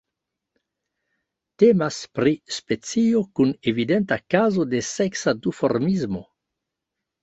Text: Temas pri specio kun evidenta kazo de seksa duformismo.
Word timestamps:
Temas 1.63 1.99
pri 2.21 2.33
specio 2.57 3.23
kun 3.39 3.55
evidenta 3.75 4.21
kazo 4.37 4.69
de 4.75 4.85
seksa 4.93 5.39
duformismo. 5.49 6.29